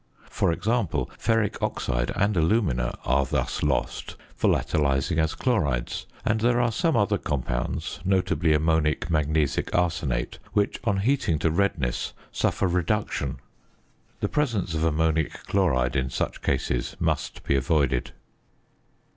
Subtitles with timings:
[0.31, 6.71] For example: ferric oxide and alumina are thus lost, volatilising as chlorides; and there are
[6.71, 13.37] some other compounds (notably ammonic magnesic arsenate) which on heating to redness suffer reduction.
[14.21, 18.09] The presence of ammonic chloride in such cases must be avoided.